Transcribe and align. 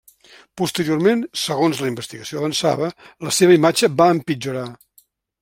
Posteriorment, 0.61 1.21
segons 1.41 1.81
la 1.83 1.91
investigació 1.91 2.41
avançava, 2.41 2.89
la 3.29 3.35
seva 3.41 3.59
imatge 3.59 3.93
va 4.01 4.11
empitjorar. 4.17 4.67